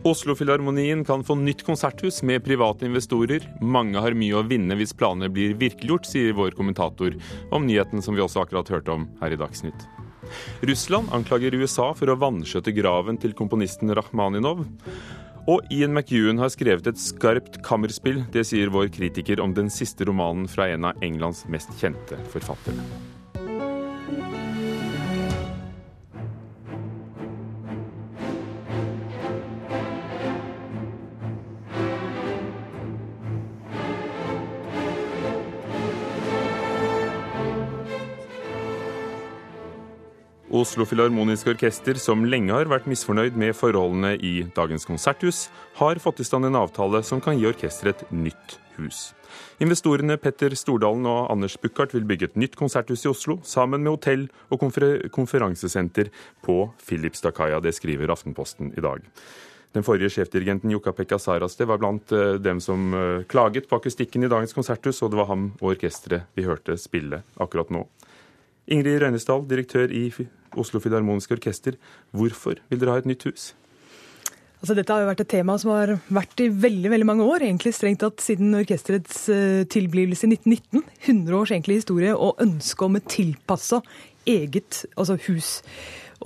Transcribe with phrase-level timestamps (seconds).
[0.00, 3.44] Oslofilharmonien kan få nytt konserthus med private investorer.
[3.60, 7.18] Mange har mye å vinne hvis planene blir virkeliggjort, sier vår kommentator
[7.52, 9.84] om nyheten som vi også akkurat hørte om her i Dagsnytt.
[10.64, 14.64] Russland anklager USA for å vanskjøtte graven til komponisten Rakhmaninov.
[15.50, 18.24] Og Ian McEwan har skrevet et skarpt kammerspill.
[18.32, 23.19] Det sier vår kritiker om den siste romanen fra en av Englands mest kjente forfattere.
[40.60, 45.46] Oslo Filharmoniske Orkester, som lenge har vært misfornøyd med forholdene i dagens konserthus,
[45.78, 48.98] har fått i stand en avtale som kan gi orkesteret et nytt hus.
[49.64, 53.94] Investorene Petter Stordalen og Anders Buchardt vil bygge et nytt konserthus i Oslo, sammen med
[53.94, 56.10] hotell og konfer konferansesenter
[56.44, 57.62] på Filipstadkaia.
[57.64, 59.06] Det skriver Aftenposten i dag.
[59.72, 64.32] Den forrige sjefdirigenten Jukka-Pekka Saraste var blant eh, dem som eh, klaget på akustikken i
[64.32, 67.86] dagens konserthus, og det var ham og orkesteret vi hørte spille akkurat nå.
[68.70, 70.10] Ingrid Røynesdal, direktør i
[70.58, 71.76] Oslo Filharmoniske Orkester.
[72.16, 73.50] Hvorfor vil dere ha et nytt hus?
[74.60, 77.46] Altså, dette har jo vært et tema som har vært i veldig veldig mange år.
[77.46, 80.84] egentlig Strengt tatt siden orkesterets uh, tilblivelse i 1919.
[81.06, 83.80] 100 års egentlig historie og ønske om et tilpassa
[84.28, 85.62] eget altså hus.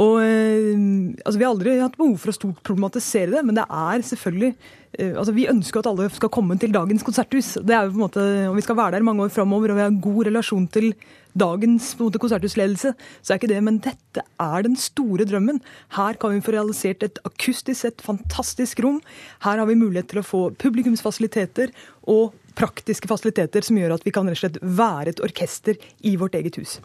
[0.03, 3.67] Og uh, altså, Vi har aldri hatt behov for å stort problematisere det, men det
[3.67, 7.55] er selvfølgelig uh, altså Vi ønsker at alle skal komme til dagens konserthus.
[7.62, 9.78] Det er jo på en måte, og Vi skal være der mange år framover, og
[9.78, 10.91] vi har god relasjon til
[11.34, 13.62] dagens måte, konserthusledelse, så er ikke det.
[13.67, 15.61] Men dette er den store drømmen.
[15.97, 19.01] Her kan vi få realisert et akustisk sett fantastisk rom.
[19.47, 21.75] Her har vi mulighet til å få publikumsfasiliteter
[22.11, 26.14] og praktiske fasiliteter som gjør at vi kan rett og slett være et orkester i
[26.20, 26.79] vårt eget hus.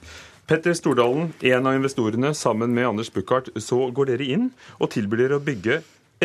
[0.50, 4.48] Petter Stordalen, en av investorene, sammen med Anders Buchardt, så går dere inn
[4.82, 5.76] og tilbyr dere å bygge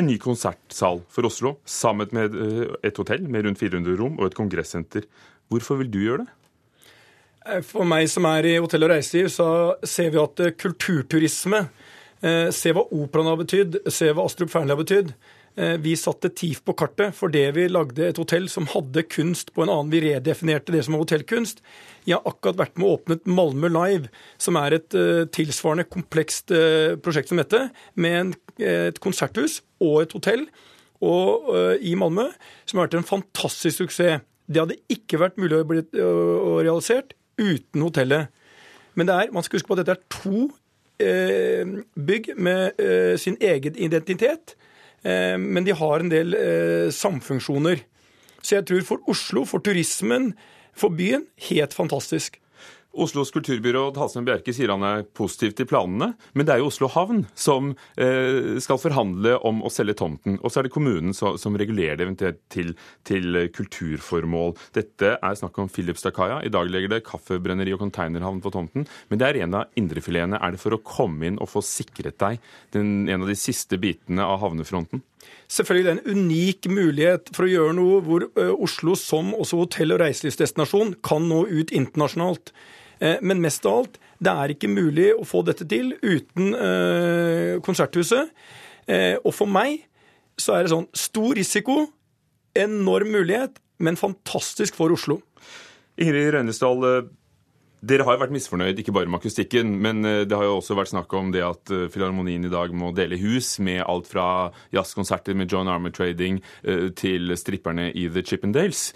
[0.00, 4.30] en ny konsertsal for Oslo, sammen med eh, et hotell med rundt 400 rom og
[4.30, 5.04] et kongressenter.
[5.52, 6.30] Hvorfor vil du gjøre det?
[7.50, 9.50] Eh, for meg som er i hotell og reiseliv, så
[9.84, 11.66] ser vi at eh, kulturturisme
[12.24, 15.10] Se hva operaen har betydd, se hva Astrup Fearnley har betydd.
[15.54, 19.70] Vi satte TIF på kartet fordi vi lagde et hotell som hadde kunst på en
[19.70, 19.92] annen.
[19.92, 21.62] Vi redefinerte det som hotellkunst.
[22.08, 24.96] Jeg har akkurat vært med og åpnet Malmö Live, som er et
[25.36, 26.50] tilsvarende komplekst
[27.06, 30.42] prosjekt som dette, med et konserthus og et hotell
[30.98, 31.46] og,
[31.78, 32.26] i Malmö,
[32.66, 34.26] som har vært en fantastisk suksess.
[34.50, 38.34] Det hadde ikke vært mulig å bli realisert uten hotellet.
[38.94, 40.44] Men er, man skal huske på at dette er to
[41.02, 41.66] eh,
[41.98, 44.54] bygg med eh, sin egen identitet.
[45.04, 47.84] Eh, men de har en del eh, samfunksjoner.
[48.44, 50.32] Så jeg tror for Oslo, for turismen,
[50.76, 52.40] for byen, helt fantastisk.
[52.94, 56.88] Oslos kulturbyråd Halsen Bjerke sier han er positiv til planene, men det er jo Oslo
[56.92, 60.38] havn som eh, skal forhandle om å selge tomten.
[60.40, 62.74] Og så er det kommunen som, som regulerer det eventuelt til,
[63.06, 64.54] til, kulturformål.
[64.76, 66.42] Dette er snakk om Filipstadkaia.
[66.46, 68.86] I dag legger det kaffebrenneri og containerhavn på tomten.
[69.10, 70.38] Men det er en av indrefiletene.
[70.38, 72.38] Er det for å komme inn og få sikret deg
[72.76, 75.02] den, en av de siste bitene av havnefronten?
[75.50, 79.94] Selvfølgelig det er en unik mulighet for å gjøre noe hvor Oslo som også hotell-
[79.96, 82.52] og reiselivsdestinasjon kan nå ut internasjonalt.
[83.04, 87.56] Eh, men mest av alt, det er ikke mulig å få dette til uten eh,
[87.64, 88.32] Konserthuset.
[88.88, 89.84] Eh, og for meg
[90.40, 91.84] så er det sånn stor risiko,
[92.58, 95.20] enorm mulighet, men fantastisk for Oslo.
[96.00, 96.80] Ingrid Røynesdal,
[97.84, 100.90] dere har jo vært misfornøyd, ikke bare med akustikken, men det har jo også vært
[100.90, 104.26] snakk om det at Filharmonien i dag må dele hus med alt fra
[104.74, 106.40] jazzkonserter med John Armour Trading
[106.98, 108.88] til stripperne i The Chippendales.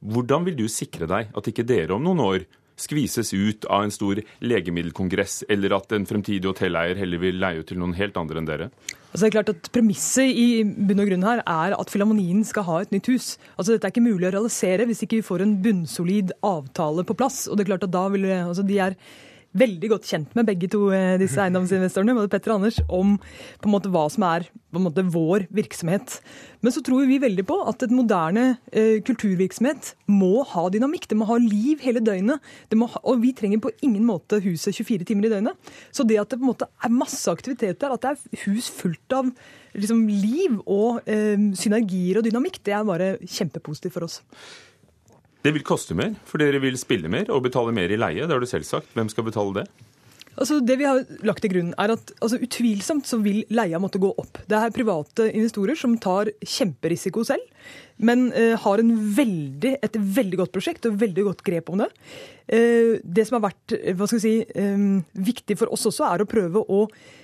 [0.00, 2.48] Hvordan vil du sikre deg at ikke dere om noen år
[2.80, 7.68] skvises ut av en stor legemiddelkongress, eller at en fremtidig hotelleier heller vil leie ut
[7.70, 8.68] til noen helt andre enn dere?
[9.12, 12.64] Altså det er klart at Premisset i bunn og grunn her er at Filharmonien skal
[12.64, 13.34] ha et nytt hus.
[13.58, 17.16] Altså Dette er ikke mulig å realisere hvis ikke vi får en bunnsolid avtale på
[17.18, 17.44] plass.
[17.48, 18.96] og det er klart at da vil, altså de er
[19.58, 23.68] veldig godt kjent med begge to eh, disse eiendomsinvestorene, både Petter og Anders, om på
[23.68, 24.48] en måte hva som er
[24.80, 26.18] måte vår virksomhet.
[26.64, 31.08] Men så tror vi veldig på at et moderne eh, kulturvirksomhet må ha dynamikk.
[31.10, 32.40] Det må ha liv hele døgnet.
[32.72, 35.72] Ha, og vi trenger på ingen måte huset 24 timer i døgnet.
[35.92, 39.18] Så det at det på en måte er masse aktiviteter, at det er hus fullt
[39.18, 39.32] av
[39.76, 44.20] liksom, liv og eh, synergier og dynamikk, det er bare kjempepositivt for oss.
[45.42, 48.26] Det vil koste mer, for dere vil spille mer og betale mer i leie.
[48.26, 48.92] Det har du selv sagt.
[48.94, 49.66] Hvem skal betale det?
[50.32, 54.00] Altså det vi har lagt til grunn er at altså Utvilsomt så vil leia måtte
[54.00, 54.40] gå opp.
[54.48, 57.44] Det er private investorer som tar kjemperisiko selv,
[58.00, 58.80] men uh, har
[59.18, 61.90] veldig, et veldig godt prosjekt og veldig godt grep om det.
[62.48, 66.64] Uh, det som har vært vi si, um, viktig for oss også, er å prøve
[66.64, 67.20] å eh,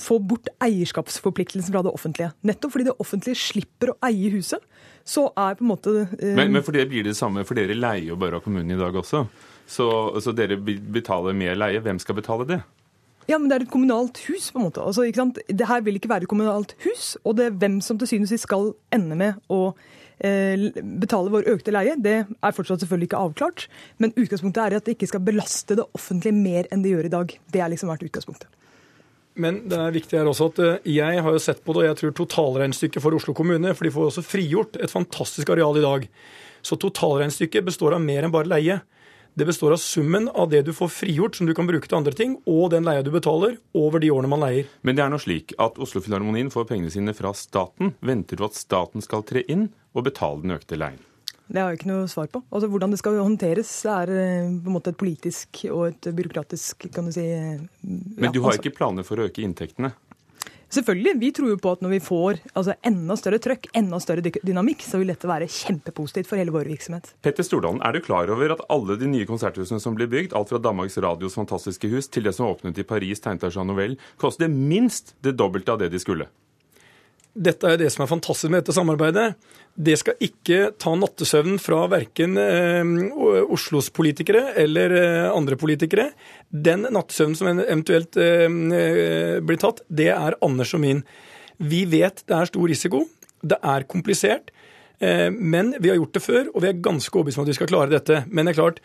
[0.00, 2.32] få bort eierskapsforpliktelsen fra det offentlige.
[2.44, 4.60] Nettopp fordi det offentlige slipper å eie huset,
[5.04, 6.34] så er på en måte eh...
[6.36, 8.80] men, men, for det blir det samme, for dere leier jo bare av kommunen i
[8.80, 9.24] dag også.
[9.66, 9.88] Så,
[10.20, 11.80] så dere betaler mer leie.
[11.84, 12.60] Hvem skal betale det?
[13.28, 14.82] Ja, men det er et kommunalt hus, på en måte.
[14.84, 15.38] Altså, ikke sant?
[15.48, 17.14] Det her vil ikke være et kommunalt hus.
[17.24, 19.60] Og det er hvem som til syvende og sist skal ende med å
[20.18, 20.66] eh,
[21.00, 23.66] betale vår økte leie, det er fortsatt selvfølgelig ikke avklart.
[24.02, 27.14] Men utgangspunktet er at det ikke skal belaste det offentlige mer enn det gjør i
[27.16, 27.34] dag.
[27.56, 28.52] Det er liksom vært utgangspunktet.
[29.34, 31.88] Men det er viktig her også at eh, jeg har jo sett på det, og
[31.88, 35.84] jeg tror totalregnestykket for Oslo kommune, for de får også frigjort et fantastisk areal i
[35.84, 36.08] dag.
[36.64, 38.78] Så totalregnestykket består av mer enn bare leie.
[39.34, 42.14] Det består av summen av det du får frigjort som du kan bruke til andre
[42.14, 44.68] ting, og den leia du betaler over de årene man leier.
[44.86, 47.96] Men det er nå slik at Oslo Filharmonien får pengene sine fra staten.
[47.98, 51.02] Venter du at staten skal tre inn og betale den økte leien?
[51.44, 52.40] Det har jeg ikke noe svar på.
[52.48, 56.88] Altså Hvordan det skal håndteres, er eh, på en måte et politisk og et byråkratisk
[56.94, 58.64] kan du si ja, Men du har altså.
[58.64, 59.92] ikke planer for å øke inntektene?
[60.74, 61.12] Selvfølgelig.
[61.20, 64.82] Vi tror jo på at når vi får altså, enda større trøkk, enda større dynamikk,
[64.82, 67.12] så vil dette være kjempepositivt for hele vår virksomhet.
[67.22, 70.50] Petter Stordalen, er du klar over at alle de nye konserthusene som blir bygd, alt
[70.50, 73.98] fra Danmarks Radios fantastiske hus til det som åpnet i Paris, tegnet av Jean Nouvel,
[74.18, 76.26] koster minst det dobbelte av det de skulle?
[77.34, 79.32] Dette er det som er fantastisk med dette samarbeidet.
[79.74, 82.92] Det skal ikke ta nattesøvnen fra verken eh,
[83.50, 86.12] Oslos politikere eller eh, andre politikere.
[86.46, 88.46] Den nattesøvnen som eventuelt eh,
[89.42, 91.02] blir tatt, det er Anders og min.
[91.58, 93.02] Vi vet det er stor risiko.
[93.42, 94.54] Det er komplisert.
[95.04, 97.68] Men vi har gjort det før, og vi er ganske overbevist om at vi skal
[97.68, 98.20] klare dette.
[98.30, 98.78] Men det er klart,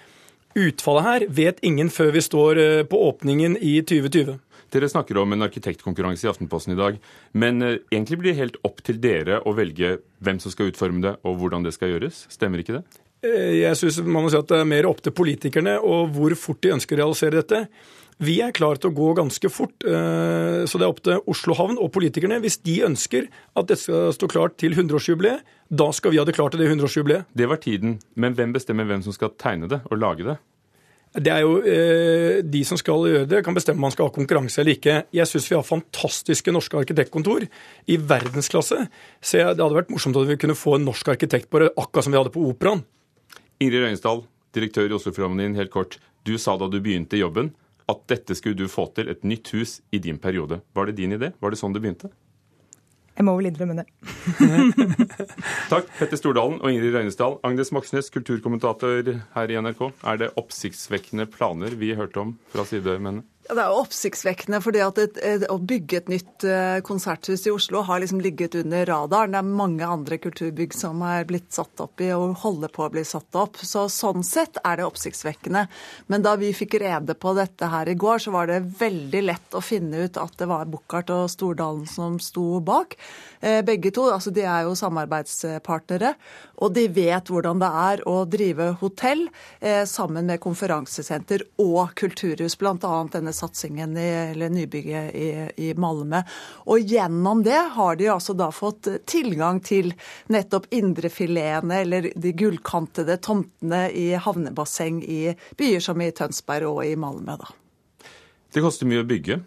[0.58, 2.60] utfallet her vet ingen før vi står
[2.92, 4.36] på åpningen i 2020.
[4.74, 6.98] Dere snakker om en arkitektkonkurranse i Aftenposten i dag.
[7.34, 11.04] Men eh, egentlig blir det helt opp til dere å velge hvem som skal utforme
[11.06, 12.26] det, og hvordan det skal gjøres.
[12.34, 12.84] Stemmer ikke det?
[13.26, 16.36] Eh, jeg synes man må si at det er mer opp til politikerne og hvor
[16.40, 17.66] fort de ønsker å realisere dette.
[18.20, 21.56] Vi er klare til å gå ganske fort, eh, så det er opp til Oslo
[21.56, 22.42] havn og politikerne.
[22.44, 26.36] Hvis de ønsker at dette skal stå klart til 100-årsjubileet, da skal vi ha det
[26.36, 27.32] klart til det 100-årsjubileet.
[27.32, 28.00] Det var tiden.
[28.20, 30.36] Men hvem bestemmer hvem som skal tegne det og lage det?
[31.10, 34.14] Det er jo eh, De som skal gjøre det, kan bestemme om man skal ha
[34.14, 34.98] konkurranse eller ikke.
[35.16, 37.48] Jeg syns vi har fantastiske norske arkitektkontor
[37.90, 38.84] i verdensklasse.
[39.18, 42.06] Så det hadde vært morsomt at vi kunne få en norsk arkitekt på det, akkurat
[42.06, 42.86] som vi hadde på Operaen.
[43.60, 44.22] Ingrid Røyensdal,
[44.56, 45.98] direktør i Oslofilharmonien, helt kort.
[46.28, 47.54] Du sa da du begynte jobben
[47.90, 50.62] at dette skulle du få til, et nytt hus i din periode.
[50.78, 51.34] Var det din idé?
[51.42, 52.12] Var det sånn det begynte?
[53.20, 53.84] Jeg må vel innrømme det.
[55.74, 57.36] Takk, Petter Stordalen og Ingrid Røynesdal.
[57.44, 59.82] Agnes Moxnes, kulturkommentator her i NRK.
[60.08, 63.26] Er det oppsiktsvekkende planer vi hørte om fra sidemennene?
[63.50, 65.00] Det er jo oppsiktsvekkende, fordi at
[65.50, 69.34] å bygge et nytt uh, konserthus i Oslo har liksom ligget under radaren.
[69.34, 72.92] Det er mange andre kulturbygg som er blitt satt opp i og holder på å
[72.94, 73.58] bli satt opp.
[73.58, 75.64] Så Sånn sett er det oppsiktsvekkende.
[76.14, 79.58] Men da vi fikk rede på dette her i går, så var det veldig lett
[79.58, 82.94] å finne ut at det var Buchardt og Stordalen som sto bak.
[83.42, 84.06] Uh, begge to.
[84.14, 86.14] altså De er jo samarbeidspartnere.
[86.62, 92.60] Og de vet hvordan det er å drive hotell uh, sammen med konferansesenter og kulturhus,
[92.62, 92.94] bl.a.
[93.10, 96.22] denne satsingen i, eller nybygget i, i, Malmö.
[96.70, 99.94] Og gjennom det har de altså da fått tilgang til
[100.32, 105.22] nettopp indrefiletene eller de gullkantede tomtene i havnebasseng i
[105.58, 107.40] byer som i Tønsberg og i Malmö.
[107.40, 107.54] Da.
[108.54, 109.40] Det koster mye å bygge,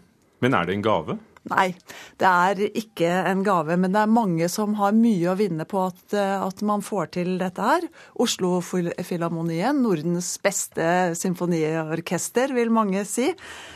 [0.43, 1.19] men er det en gave?
[1.51, 1.73] Nei,
[2.21, 3.75] det er ikke en gave.
[3.75, 7.11] Men det er mange som har mye å vinne på at, eh, at man får
[7.17, 7.87] til dette her.
[8.23, 13.33] Oslo-filharmonien, Nordens beste symfoniorkester, vil mange si.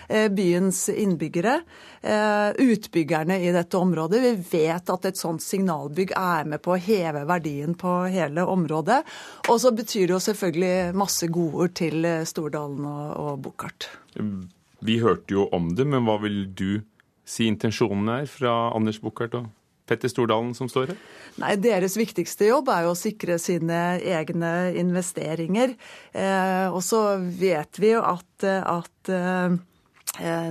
[0.07, 1.59] Eh, byens innbyggere.
[2.01, 4.23] Eh, utbyggerne i dette området.
[4.23, 9.03] Vi vet at et sånt signalbygg er med på å heve verdien på hele området.
[9.49, 13.91] Og så betyr det jo selvfølgelig masse godord til Stordalen og, og Buchardt.
[14.79, 16.79] Vi hørte jo om det, men hva vil du
[17.27, 19.47] si intensjonene er fra Anders Buchardt og
[19.87, 20.99] Petter Stordalen som står her?
[21.39, 25.77] Nei, Deres viktigste jobb er jo å sikre sine egne investeringer.
[26.11, 29.76] Eh, og så vet vi jo at, at eh, Eh,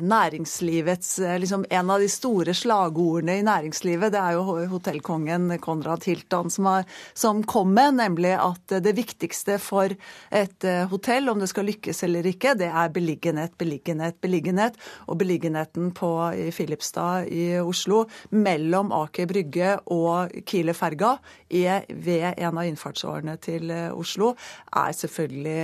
[0.03, 6.05] næringslivets eh, liksom En av de store slagordene i næringslivet, det er jo hotellkongen Konrad
[6.07, 9.91] Hilton som, har, som kom med, nemlig at det viktigste for
[10.31, 14.79] et eh, hotell, om det skal lykkes eller ikke, det er beliggenhet, beliggenhet, beliggenhet.
[15.07, 21.17] Og beliggenheten på, i Filipstad i Oslo, mellom Aker Brygge og Kieler ferga,
[21.51, 24.35] ved en av innfartsårene til Oslo,
[24.77, 25.61] er selvfølgelig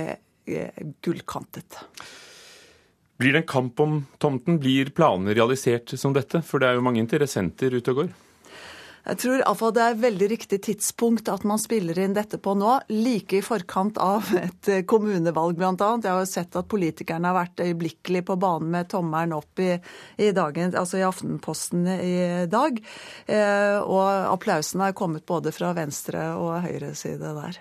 [1.03, 1.81] gullkantet.
[3.21, 4.59] Blir det en kamp om tomten?
[4.59, 6.41] Blir planene realisert som dette?
[6.41, 8.13] For det er jo mange interessenter ute og går.
[9.03, 12.77] Jeg tror iallfall det er veldig riktig tidspunkt at man spiller inn dette på nå.
[12.87, 15.73] Like i forkant av et kommunevalg, bl.a.
[15.75, 19.73] Jeg har jo sett at politikerne har vært øyeblikkelig på banen med tommelen opp i,
[20.15, 22.15] i, dagen, altså i Aftenposten i
[22.51, 22.79] dag.
[23.27, 27.59] Eh, og applausen har kommet både fra venstre og høyre side der.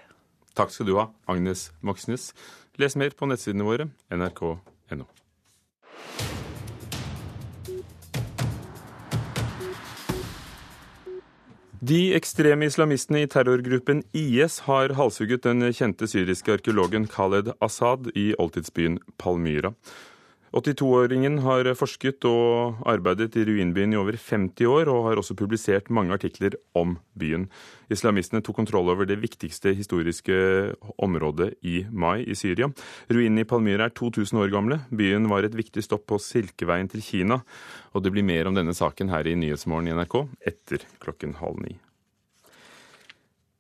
[0.55, 2.31] Takk skal du ha, Agnes Moxnes.
[2.79, 5.11] Les mer på nettsidene våre nrk.no.
[11.83, 18.29] De ekstreme islamistene i terrorgruppen IS har halshugget den kjente syriske arkeologen Khaled Asaad i
[18.39, 19.73] oldtidsbyen Palmyra.
[20.53, 25.89] 82-åringen har forsket og arbeidet i ruinbyen i over 50 år, og har også publisert
[25.89, 27.47] mange artikler om byen.
[27.93, 30.37] Islamistene tok kontroll over det viktigste historiske
[31.01, 32.69] området i Mai i Syria.
[33.09, 34.83] Ruinene i Palmyra er 2000 år gamle.
[34.93, 37.41] Byen var et viktig stopp på Silkeveien til Kina.
[37.97, 40.21] Og det blir mer om denne saken her i Nyhetsmorgen i NRK
[40.53, 41.79] etter klokken halv ni.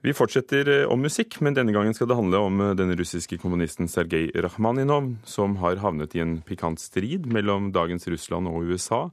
[0.03, 3.37] Vi fortsetter eh, om musikk, men denne gangen skal det handle om eh, den russiske
[3.39, 9.05] kommunisten Sergej Rakhmaninov, som har havnet i en pikant strid mellom dagens Russland og USA.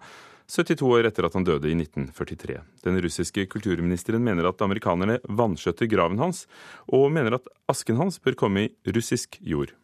[0.49, 2.57] 72 år etter at han døde i 1943.
[2.87, 6.47] Den russiske kulturministeren mener at amerikanerne vanskjøtter graven hans,
[6.89, 9.75] og mener at asken hans bør komme i russisk jord.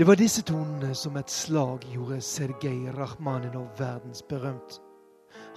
[0.00, 4.78] Det var disse tonene som et slag gjorde Sergej Rakhmaninov verdensberømt.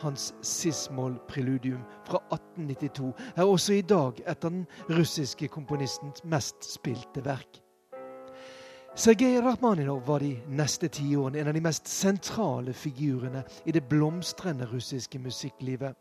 [0.01, 7.23] Hans sismol-preludium fra 1892 er også i dag et av den russiske komponistens mest spilte
[7.23, 7.61] verk.
[8.99, 14.67] Sergej Rakhmaninov var de neste tiårene en av de mest sentrale figurene i det blomstrende
[14.73, 15.95] russiske musikklivet.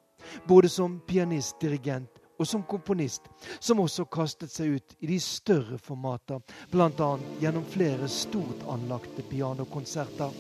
[0.49, 3.29] Både som pianist, dirigent og som komponist,
[3.61, 7.11] som også kastet seg ut i de større formater, bl.a.
[7.39, 10.35] gjennom flere stort anlagte pianokonserter.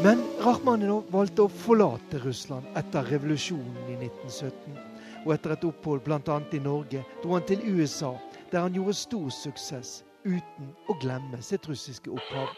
[0.00, 4.89] Men Rakhmaninov valgte å forlate Russland etter revolusjonen i 1917.
[5.26, 6.36] Og etter et opphold bl.a.
[6.52, 8.14] i Norge dro han til USA
[8.52, 12.50] der han gjorde stor suksess uten å glemme sitt russiske opphav.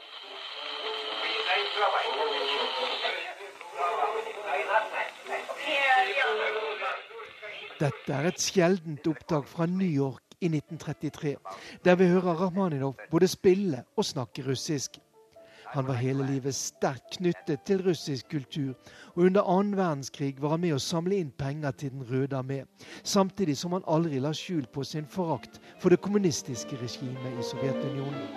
[7.82, 11.36] Dette er et sjeldent opptak fra New York i 1933,
[11.84, 15.00] der vi hører Rahmaninov både spille og snakke russisk.
[15.72, 18.74] Han var hele livet sterkt knyttet til russisk kultur,
[19.14, 22.58] og under annen verdenskrig var han med å samle inn penger til Den røde armé,
[23.02, 28.28] samtidig som han aldri la skjul på sin forakt for det kommunistiske regimet i Sovjetunionen.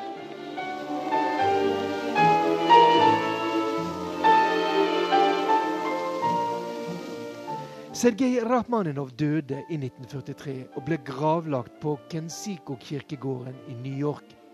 [7.91, 14.44] Sergej Rahmaninov døde i 1943 og ble gravlagt på Kensiko-kirkegården i New York.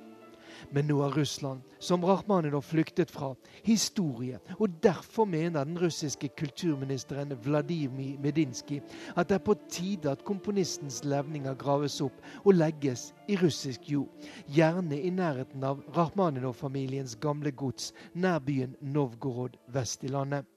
[0.72, 4.40] Men nå er Russland, som Rakhmaninov flyktet fra, historie.
[4.60, 8.80] Og derfor mener den russiske kulturministeren Vladimir Medinsky
[9.16, 14.10] at det er på tide at komponistens levninger graves opp og legges i russisk jord.
[14.48, 20.48] Gjerne i nærheten av Rakhmaninov-familiens gamle gods nær byen Novgorod vest i landet.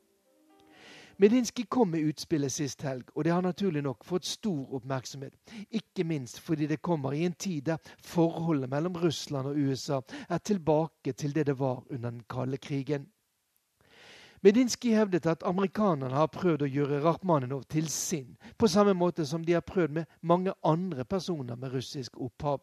[1.16, 5.36] Medinsky kom med utspillet sist helg, og det har naturlig nok fått stor oppmerksomhet.
[5.70, 10.38] Ikke minst fordi det kommer i en tid der forholdet mellom Russland og USA er
[10.38, 13.06] tilbake til det det var under den kalde krigen.
[14.42, 19.44] Medinsky hevdet at amerikanerne har prøvd å gjøre Rakhmaninov til sin, på samme måte som
[19.44, 22.60] de har prøvd med mange andre personer med russisk opphav.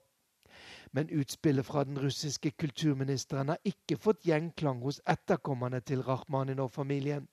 [0.92, 7.31] Men utspillet fra den russiske kulturministeren har ikke fått gjenklang hos etterkommerne til Rakhmaninov-familien.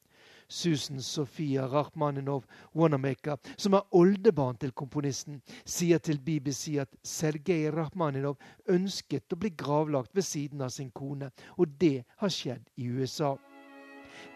[0.49, 8.39] Susan Sofia Rachmaninov Wanamaker, som er oldebarn til komponisten, sier til BBC at Sergej Rachmaninov
[8.69, 13.37] ønsket å bli gravlagt ved siden av sin kone, og det har skjedd i USA.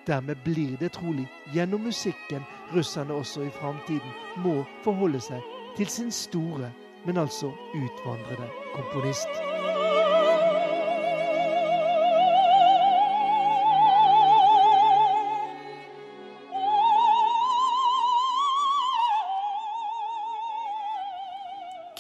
[0.07, 5.43] Dermed blir det trolig gjennom musikken russerne også i framtiden må forholde seg
[5.77, 6.73] til sin store,
[7.07, 9.72] men altså utvandrede komponist.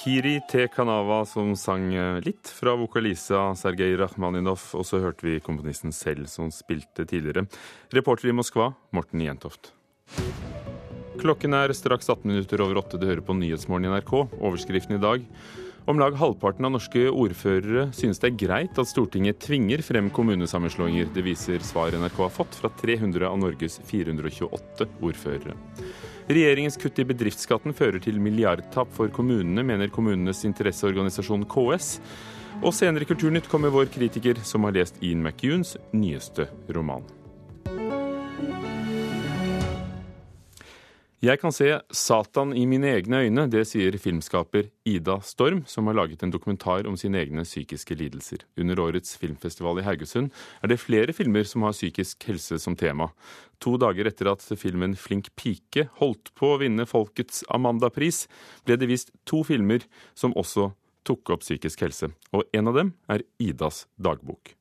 [0.02, 0.64] Kiri T.
[0.66, 6.26] Kanava som sang eh, litt fra vokalisa Sergej Rakhmaninov, og så hørte vi komponisten selv
[6.26, 7.44] som spilte tidligere.
[7.94, 9.70] Reporter i Moskva, Morten Jentoft.
[11.22, 12.98] Klokken er straks 18 minutter over åtte.
[12.98, 14.12] Du hører på Nyhetsmorgen i NRK.
[14.40, 15.28] Overskriften i dag.
[15.86, 21.14] Om lag halvparten av norske ordførere synes det er greit at Stortinget tvinger frem kommunesammenslåinger.
[21.14, 25.54] Det viser svar NRK har fått fra 300 av Norges 428 ordførere.
[26.30, 31.96] Regjeringens kutt i bedriftsskatten fører til milliardtap for kommunene, mener kommunenes interesseorganisasjon KS.
[32.62, 37.02] Og senere i Kulturnytt kommer vår kritiker, som har lest Ian McEwans nyeste roman.
[41.22, 45.94] Jeg kan se Satan i mine egne øyne, det sier filmskaper Ida Storm, som har
[45.94, 48.40] laget en dokumentar om sine egne psykiske lidelser.
[48.58, 53.12] Under årets filmfestival i Haugesund er det flere filmer som har psykisk helse som tema.
[53.62, 58.24] To dager etter at filmen Flink pike holdt på å vinne Folkets Amanda-pris,
[58.66, 59.86] ble det vist to filmer
[60.18, 60.72] som også
[61.06, 62.10] tok opp psykisk helse.
[62.34, 64.56] Og en av dem er Idas dagbok.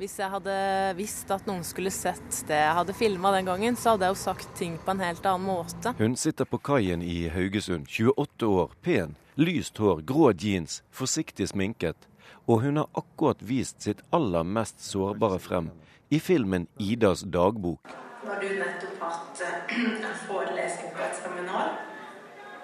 [0.00, 0.52] Hvis jeg hadde
[0.96, 4.20] visst at noen skulle sett det jeg hadde filma den gangen, så hadde jeg jo
[4.22, 5.92] sagt ting på en helt annen måte.
[5.98, 12.08] Hun sitter på kaien i Haugesund, 28 år, pen, lyst hår, grå jeans, forsiktig sminket.
[12.48, 15.68] Og hun har akkurat vist sitt aller mest sårbare frem
[16.08, 17.92] i filmen 'Idas dagbok'.
[18.24, 21.76] Nå har du nettopp hatt eh, en forelesning på et seminar,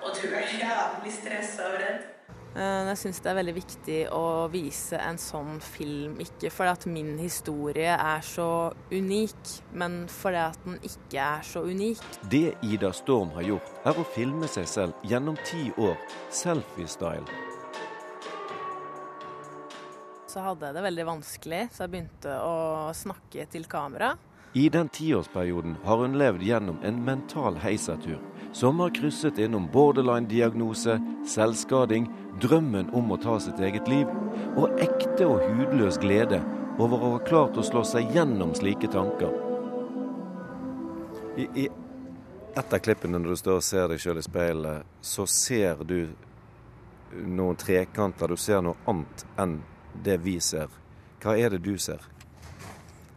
[0.01, 2.16] og du er jævlig stressa og redd.
[2.57, 6.87] Eh, jeg syns det er veldig viktig å vise en sånn film, ikke fordi at
[6.89, 12.01] min historie er så unik, men fordi at den ikke er så unik.
[12.33, 16.01] Det Ida Storm har gjort, er å filme seg selv gjennom ti år,
[16.33, 17.29] selfie-style.
[20.33, 22.57] Så hadde jeg det veldig vanskelig, så jeg begynte å
[22.97, 24.15] snakke til kamera.
[24.57, 28.17] I den tiårsperioden har hun levd gjennom en mental heisatur,
[28.57, 30.97] som har krysset innom borderline-diagnose,
[31.29, 32.07] selvskading,
[32.43, 34.11] drømmen om å ta sitt eget liv,
[34.57, 36.43] og ekte og hudløs glede
[36.79, 39.33] over å ha klart å slå seg gjennom slike tanker.
[41.37, 41.69] I, i
[42.57, 46.15] et av klippene når du står og ser deg sjøl i speilet, så ser du
[47.13, 48.33] noen trekanter.
[48.33, 49.59] Du ser noe annet enn
[50.05, 50.73] det vi ser.
[51.23, 52.01] Hva er det du ser?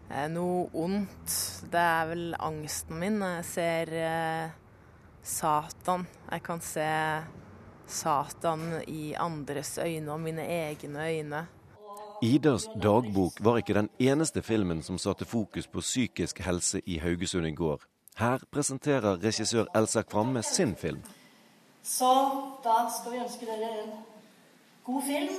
[0.10, 1.36] Eh, noe ondt.
[1.72, 3.20] Det er vel angsten min.
[3.38, 4.56] Jeg ser eh,
[5.24, 6.08] Satan.
[6.32, 6.88] Jeg kan se
[7.90, 11.48] Satan i andres øyne og mine egne øyne.
[12.22, 17.48] Idas dagbok var ikke den eneste filmen som satte fokus på psykisk helse i Haugesund
[17.48, 17.80] i går.
[18.18, 21.00] Her presenterer regissør Elsa Kvamme sin film.
[21.84, 22.12] Så
[22.64, 23.92] da skal vi ønske dere en
[24.84, 25.36] god film.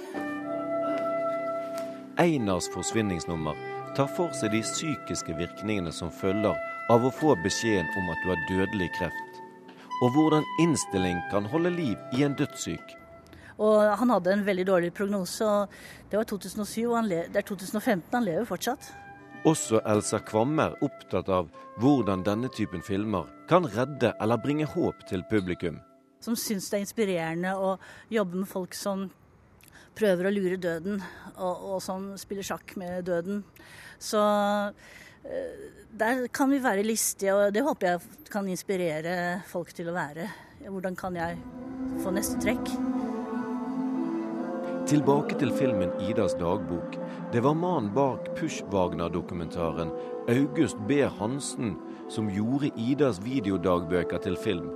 [2.19, 3.55] Einars forsvinningsnummer
[3.97, 6.57] tar for seg de psykiske virkningene som følger
[6.91, 9.30] av å få beskjeden om at du har dødelig kreft
[10.01, 12.97] og hvordan innstilling kan holde liv i en dødssyk.
[13.61, 15.45] Og han hadde en veldig dårlig prognose.
[15.45, 15.69] og
[16.11, 18.09] Det var 2007, og det er 2015.
[18.15, 18.93] Han lever fortsatt.
[19.45, 21.49] Også Elsa Kvamme er opptatt av
[21.81, 25.79] hvordan denne typen filmer kan redde eller bringe håp til publikum.
[26.21, 27.77] Som syns det er inspirerende å
[28.13, 29.07] jobbe med folk som
[29.97, 31.01] prøver å lure døden,
[31.37, 33.41] og, og som spiller sjakk med døden.
[34.01, 34.21] Så
[36.00, 40.28] der kan vi være listige, og det håper jeg kan inspirere folk til å være.
[40.68, 41.38] Hvordan kan jeg
[42.02, 42.72] få neste trekk?
[44.90, 46.98] Tilbake til filmen 'Idas dagbok'.
[47.33, 49.92] Det var mannen bak Push-Wagner-dokumentaren
[50.28, 51.04] August B.
[51.18, 51.76] Hansen
[52.09, 54.70] som gjorde Idas videodagbøker til film.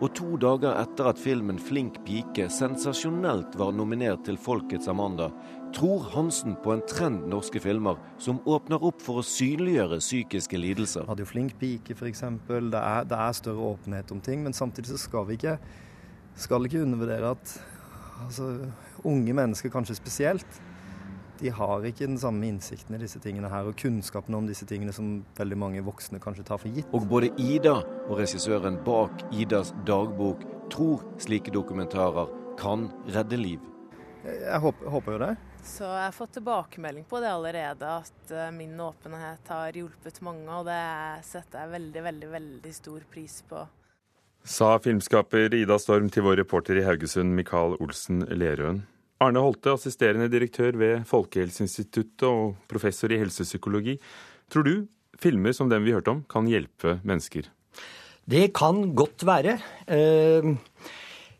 [0.00, 5.30] Og to dager etter at filmen 'Flink pike' sensasjonelt var nominert til Folkets Amanda,
[5.74, 11.06] tror Hansen på en trend norske filmer som åpner opp for å synliggjøre psykiske lidelser.
[11.08, 12.20] Hadde jo 'Flink pike', f.eks.
[12.48, 15.58] Det, er, det er større åpenhet om ting, men samtidig så skal vi ikke,
[16.36, 17.60] skal ikke undervurdere at
[18.24, 18.54] altså,
[19.04, 20.60] unge mennesker, kanskje spesielt,
[21.40, 24.92] de har ikke den samme innsikten i disse tingene her, og kunnskapen om disse tingene
[24.92, 26.88] som veldig mange voksne kanskje tar for gitt.
[26.92, 27.76] Og både Ida
[28.08, 32.26] og regissøren bak Idas dagbok tror slike dokumentarer
[32.58, 33.60] kan redde liv.
[34.24, 35.36] Jeg håper, håper jo det.
[35.68, 40.48] Så jeg har fått tilbakemelding på det allerede, at eh, min åpenhet har hjulpet mange,
[40.48, 40.80] og det
[41.28, 43.66] setter jeg veldig, veldig, veldig stor pris på.
[44.48, 48.86] Sa filmskaper Ida Storm til vår reporter i Haugesund, Mikael Olsen Lerøen.
[49.20, 53.98] Arne Holte, assisterende direktør ved Folkehelseinstituttet og professor i helsepsykologi.
[54.48, 54.74] Tror du
[55.20, 57.50] filmer som den vi hørte om, kan hjelpe mennesker?
[58.28, 59.58] Det kan godt være.
[59.90, 60.48] Eh,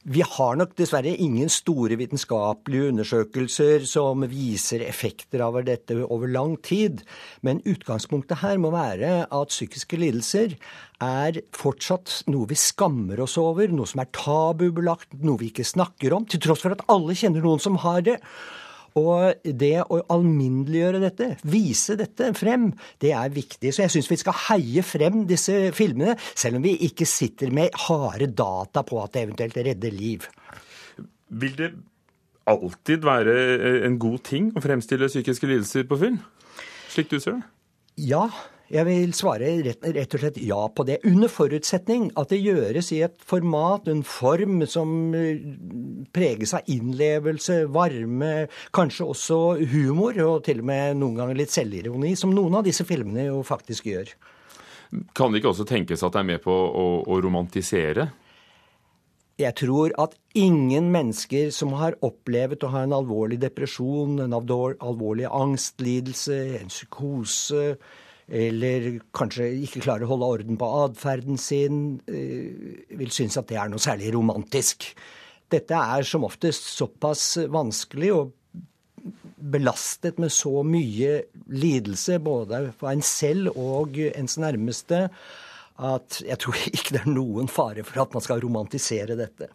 [0.08, 6.54] vi har nok dessverre ingen store vitenskapelige undersøkelser som viser effekter av dette over lang
[6.64, 7.02] tid.
[7.44, 10.56] Men utgangspunktet her må være at psykiske lidelser
[11.04, 16.16] er fortsatt noe vi skammer oss over, noe som er tabubelagt, noe vi ikke snakker
[16.16, 18.16] om, til tross for at alle kjenner noen som har det.
[18.98, 22.70] Og det å alminneliggjøre dette, vise dette frem,
[23.02, 23.72] det er viktig.
[23.72, 27.76] Så jeg syns vi skal heie frem disse filmene, selv om vi ikke sitter med
[27.86, 30.26] harde data på at det eventuelt redder liv.
[31.28, 31.72] Vil det
[32.48, 36.20] alltid være eh, en god ting å fremstille psykiske lidelser på film?
[36.88, 37.44] Slik du ser det?
[38.08, 38.28] Ja,
[38.68, 40.98] jeg vil svare rett, rett, og slett ja på det.
[41.08, 45.40] Under forutsetning at det gjøres i et format, en form som eh,
[46.12, 48.32] preges av innlevelse, varme,
[48.76, 49.38] kanskje også
[49.72, 53.40] humor, og til og med noen ganger litt selvironi, som noen av disse filmene jo
[53.46, 54.12] faktisk gjør.
[55.16, 58.08] Kan det ikke også tenkes at det er med på å, å romantisere?
[59.38, 65.28] Jeg tror at ingen mennesker som har opplevd å ha en alvorlig depresjon, en alvorlig
[65.30, 67.76] angstlidelse, en psykose,
[68.28, 73.56] eller kanskje ikke klarer å holde orden på atferden sin, eh, vil synes at det
[73.56, 74.90] er noe særlig romantisk.
[75.48, 78.34] Dette er som oftest såpass vanskelig og
[79.38, 85.06] belastet med så mye lidelse, både for en selv og ens nærmeste,
[85.78, 89.48] at jeg tror ikke det er noen fare for at man skal romantisere dette.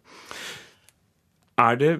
[1.59, 1.93] Er det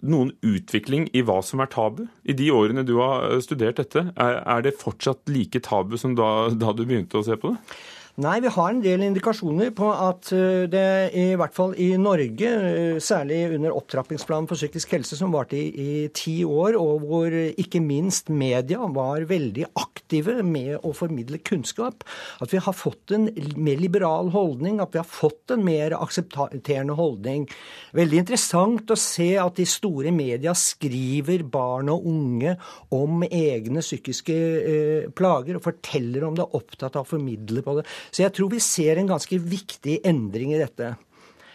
[0.00, 2.06] noen utvikling i hva som er tabu?
[2.24, 6.74] I de årene du har studert dette, er det fortsatt like tabu som da, da
[6.76, 7.80] du begynte å se på det?
[8.18, 12.48] Nei, vi har en del indikasjoner på at eh, det i hvert fall i Norge,
[12.50, 17.30] eh, særlig under opptrappingsplanen for psykisk helse som varte i, i ti år, og hvor
[17.30, 22.02] ikke minst media var veldig aktive med å formidle kunnskap,
[22.42, 26.98] at vi har fått en mer liberal holdning, at vi har fått en mer aksepterende
[26.98, 27.46] holdning.
[27.94, 32.56] Veldig interessant å se at de store media skriver barn og unge
[32.90, 34.36] om egne psykiske
[34.74, 37.88] eh, plager og forteller om det, er opptatt av å formidle på det.
[38.08, 40.94] Så jeg tror vi ser en ganske viktig endring i dette.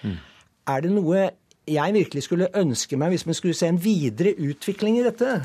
[0.06, 0.18] Mm.
[0.72, 1.28] Er det noe
[1.66, 5.40] jeg virkelig skulle ønske meg hvis vi skulle se en videre utvikling i dette?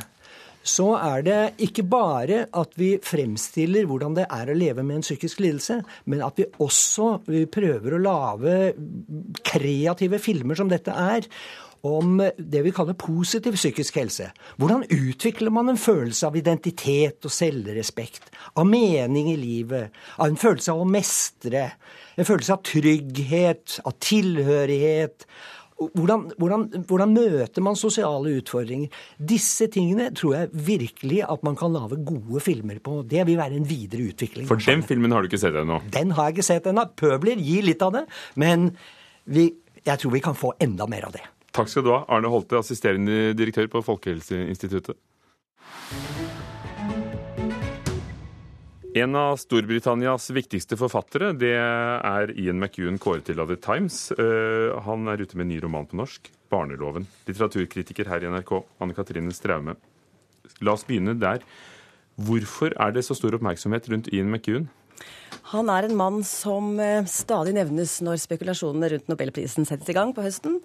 [0.60, 5.06] Så er det ikke bare at vi fremstiller hvordan det er å leve med en
[5.06, 8.56] psykisk lidelse, men at vi også vi prøver å lage
[9.40, 11.24] kreative filmer som dette er
[11.86, 14.30] om det vi kaller positiv psykisk helse.
[14.60, 18.28] Hvordan utvikler man en følelse av identitet og selvrespekt,
[18.60, 21.64] av mening i livet, av en følelse av å mestre,
[22.16, 25.26] en følelse av trygghet, av tilhørighet?
[25.80, 28.92] Hvordan, hvordan, hvordan, møter man sosiale utfordringer?
[29.16, 32.98] Disse tingene tror jeg virkelig at man kan lage gode filmer på.
[33.08, 34.44] Det vil være en videre utvikling.
[34.50, 35.80] For den filmen har du ikke sett ennå?
[35.94, 36.84] Den har jeg ikke sett ennå.
[37.00, 38.04] Pøbler gir litt av det.
[38.36, 38.74] Men
[39.24, 39.48] vi,
[39.80, 41.24] jeg tror vi kan få enda mer av det.
[41.50, 44.98] Takk skal du ha, Arne Holte, assisterende direktør på Folkehelseinstituttet.
[48.90, 53.98] En av Storbritannias viktigste forfattere det er Ian McEwan, kåret til av The Times.
[54.18, 57.06] Eh, han er ute med en ny roman på norsk, 'Barneloven'.
[57.28, 59.76] Litteraturkritiker her i NRK, Anne Katrine Straume.
[60.60, 61.38] La oss begynne der.
[62.18, 64.66] Hvorfor er det så stor oppmerksomhet rundt Ian McEwan?
[65.50, 70.12] Han er en mann som eh, stadig nevnes når spekulasjonene rundt nobelprisen settes i gang
[70.14, 70.60] på høsten.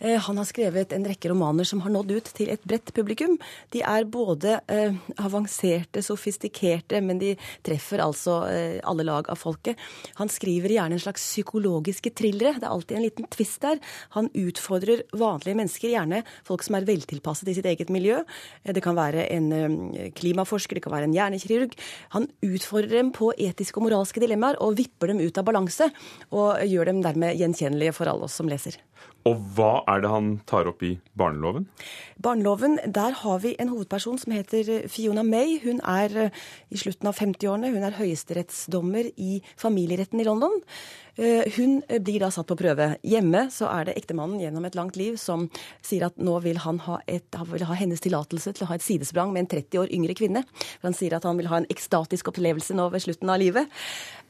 [0.00, 3.36] Eh, han har skrevet en rekke romaner som har nådd ut til et bredt publikum.
[3.74, 7.34] De er både eh, avanserte, sofistikerte, men de
[7.66, 9.78] treffer altså alle lag av folket.
[10.18, 12.56] Han skriver gjerne en slags psykologiske thrillere.
[12.58, 13.78] Det er alltid en liten twist der.
[14.16, 18.20] Han utfordrer vanlige mennesker, gjerne folk som er veltilpasset i sitt eget miljø.
[18.66, 19.48] Det kan være en
[20.16, 21.76] klimaforsker, det kan være en hjernekirurg.
[22.16, 25.90] Han utfordrer dem på etisk og moralske dilemmaer og vipper dem ut av balanse.
[26.30, 28.76] Og gjør dem dermed gjenkjennelige for alle oss som leser.
[29.24, 31.66] Og hva er det han tar opp i barneloven?
[32.20, 35.58] Barneloven, Der har vi en hovedperson som heter Fiona May.
[35.64, 36.30] Hun er eh,
[36.70, 37.72] i slutten av 50-årene.
[37.72, 40.60] Hun er høyesterettsdommer i familieretten i London.
[41.16, 42.88] Eh, hun blir da satt på prøve.
[43.06, 45.46] Hjemme så er det ektemannen gjennom et langt liv som
[45.84, 48.78] sier at nå vil han ha, et, han vil ha hennes tillatelse til å ha
[48.78, 50.44] et sidesprang med en 30 år yngre kvinne.
[50.80, 53.80] For han sier at han vil ha en ekstatisk opplevelse nå ved slutten av livet.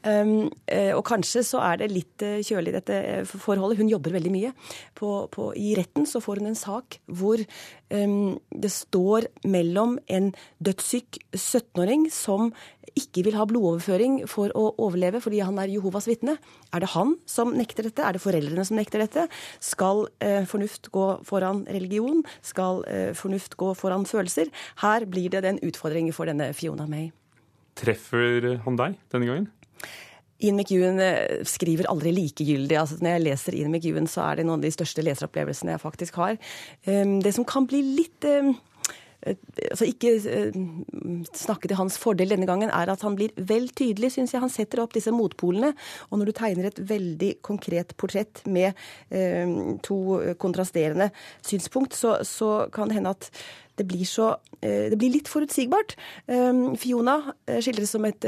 [0.05, 0.51] Um,
[0.93, 3.79] og kanskje så er det litt kjølig, dette forholdet.
[3.79, 4.51] Hun jobber veldig mye
[4.93, 7.41] på, på, I retten så får hun en sak hvor
[7.89, 12.49] det står mellom en dødssyk 17-åring som
[12.95, 16.37] ikke vil ha blodoverføring for å overleve fordi han er Jehovas vitne.
[16.73, 18.03] Er det han som nekter dette?
[18.03, 19.27] Er det foreldrene som nekter dette?
[19.63, 22.23] Skal eh, fornuft gå foran religion?
[22.45, 24.51] Skal eh, fornuft gå foran følelser?
[24.83, 27.11] Her blir det en utfordring for denne Fiona May.
[27.75, 29.51] Treffer han deg denne gangen?
[30.43, 32.77] Ian McEwan eh, skriver aldri likegyldig.
[32.79, 35.83] Altså, når jeg leser Ian McEwan, så er det noen av de største leseropplevelsene jeg
[35.83, 36.39] faktisk har.
[36.89, 38.51] Ehm, det som kan bli litt ehm,
[39.23, 40.59] eh, altså Ikke eh,
[41.39, 44.43] snakke til hans fordel denne gangen, er at han blir vel tydelig, syns jeg.
[44.43, 45.71] Han setter opp disse motpolene.
[46.11, 48.75] Og når du tegner et veldig konkret portrett med
[49.15, 49.47] eh,
[49.87, 50.01] to
[50.41, 53.31] kontrasterende synspunkt, så, så, kan det hende at
[53.75, 55.95] det blir, så, eh, det blir litt forutsigbart.
[56.27, 58.25] Ehm, Fiona eh, skildres som et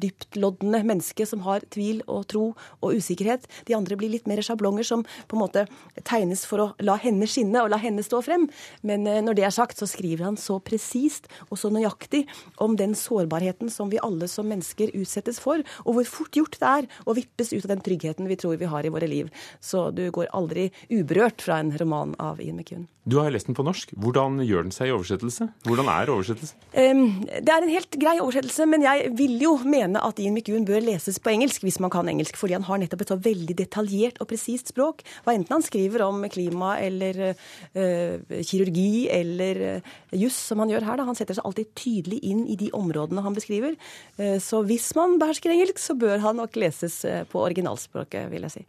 [0.00, 2.44] dyptloddende menneske som har tvil og tro
[2.80, 3.46] og usikkerhet.
[3.68, 5.66] De andre blir litt mer sjablonger som på en måte
[6.02, 8.48] tegnes for å la henne skinne og la henne stå frem.
[8.82, 12.26] Men når det er sagt, så skriver han så presist og så nøyaktig
[12.58, 16.70] om den sårbarheten som vi alle som mennesker utsettes for, og hvor fort gjort det
[16.70, 19.30] er å vippes ut av den tryggheten vi tror vi har i våre liv.
[19.60, 22.88] Så du går aldri uberørt fra en roman av Ian McEwan.
[23.10, 23.94] Du har lest den på norsk.
[23.96, 25.46] Hvordan gjør den seg i oversettelse?
[25.66, 26.56] Hvordan er oversettelse?
[26.74, 30.66] Um, det er en helt grei oversettelse, men jeg vil jo mene at Ian McEwan
[30.68, 33.56] bør leses på engelsk hvis man kan engelsk, fordi han har nettopp et så veldig
[33.58, 35.04] detaljert og presist språk.
[35.24, 40.88] Hva enten han skriver om klima eller uh, kirurgi eller uh, juss, som han gjør
[40.88, 41.00] her.
[41.00, 41.08] Da.
[41.08, 43.78] Han setter seg alltid tydelig inn i de områdene han beskriver.
[44.20, 48.54] Uh, så hvis man behersker engelsk, så bør han nok leses på originalspråket, vil jeg
[48.58, 48.66] si.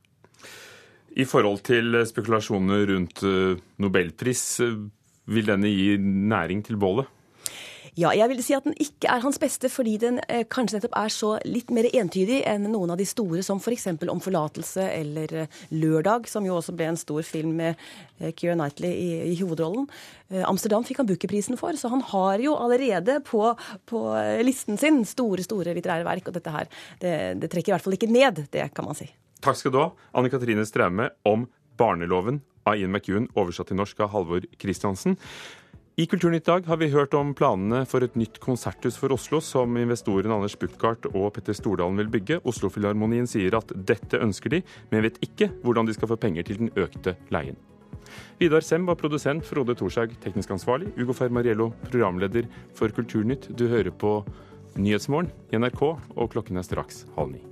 [1.19, 3.19] I forhold til spekulasjoner rundt
[3.83, 4.43] nobelpris,
[5.33, 7.09] vil denne gi næring til bålet?
[7.99, 10.93] Ja, jeg vil si at den ikke er hans beste, fordi den eh, kanskje nettopp
[10.95, 13.89] er så litt mer entydig enn noen av de store, som f.eks.
[13.99, 17.75] Om forlatelse eller eh, Lørdag, som jo også ble en stor film med
[18.21, 19.89] eh, Keira Knightley i, i, hovedrollen.
[20.31, 23.43] Eh, Amsterdam fikk han Booker-prisen for, så han har jo allerede på,
[23.91, 24.05] på,
[24.39, 26.31] listen sin store, store litterære verk.
[26.31, 26.71] Og dette her,
[27.03, 29.11] det, det trekker i hvert fall ikke ned, det kan man si.
[29.43, 31.43] Takk skal du ha, Anne Katrine Straume, om
[31.81, 35.17] barneloven av Ian McEwan, oversatt til norsk av Halvor Christiansen.
[35.99, 39.75] I Kulturnytt dag har vi hørt om planene for et nytt konserthus for Oslo, som
[39.77, 42.39] investoren Anders Buttgart og Petter Stordalen vil bygge.
[42.47, 46.63] Oslofilharmonien sier at dette ønsker de, men vet ikke hvordan de skal få penger til
[46.63, 47.59] den økte leien.
[48.39, 53.51] Vidar Sem var produsent, Frode Thorshaug teknisk ansvarlig, Ugo Fermariello programleder for Kulturnytt.
[53.51, 54.21] Du hører på
[54.79, 57.50] Nyhetsmorgen i NRK, og klokken er straks halv ni.